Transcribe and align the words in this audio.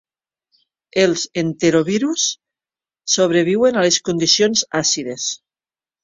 Els 1.01 1.25
enterovirus 1.41 2.23
sobreviuen 3.15 3.77
a 3.77 3.83
les 3.89 3.99
condicions 4.09 4.63
àcides. 4.81 5.27